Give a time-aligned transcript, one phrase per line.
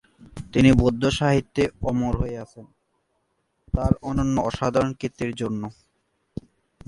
[0.53, 2.65] তিনি বৌদ্ধ সাহিত্যে অমর হয়ে আছেন
[3.73, 5.61] তার অনন্য অসাধারণ কীর্তির জন্য।